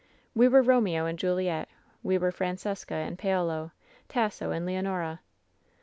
"We 0.33 0.47
were 0.47 0.63
Eomeo 0.63 1.07
and 1.07 1.19
Juliet. 1.19 1.69
We 2.01 2.17
were 2.17 2.31
Erancesca 2.31 2.93
and 2.95 3.19
Paolo, 3.19 3.69
Tasso 4.09 4.49
and 4.49 4.65
Leonora. 4.65 5.19